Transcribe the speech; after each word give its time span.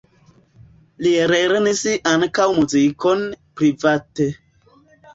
Li 1.07 1.11
lernis 1.33 1.83
ankaŭ 2.15 2.49
muzikon 2.59 3.25
private. 3.63 4.33